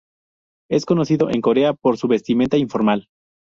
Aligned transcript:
Es 0.71 0.85
conocido 0.87 1.29
en 1.29 1.41
Corea 1.41 1.73
por 1.75 1.95
su 1.99 2.07
vestimenta 2.07 2.57
informal. 2.57 3.05